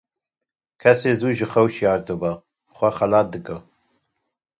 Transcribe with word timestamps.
Kesê 0.81 1.11
zû 1.19 1.29
ji 1.37 1.47
xewê 1.51 1.69
şiyar 1.75 1.99
dibe, 2.07 2.31
xwe 2.75 2.89
xelat 2.97 3.27
dike. 3.33 3.57